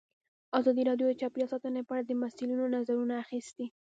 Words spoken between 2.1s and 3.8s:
مسؤلینو نظرونه اخیستي.